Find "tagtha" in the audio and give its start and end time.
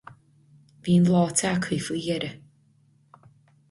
1.43-1.81